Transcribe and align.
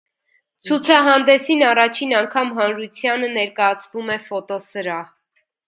Ցուցահանդեսին 0.67 1.61
առաջին 1.73 2.15
անգամ 2.21 2.51
հանրությանը 2.61 3.31
ներկայացվում 3.37 4.13
է 4.17 4.19
ֆոտոսրահ։ 4.31 5.17